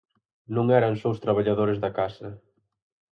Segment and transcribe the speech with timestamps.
[0.55, 2.29] Non eran só os traballadores da casa.